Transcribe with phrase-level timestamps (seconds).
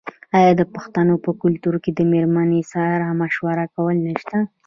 [0.37, 4.37] آیا د پښتنو په کلتور کې د میرمنې سره مشوره کول نشته؟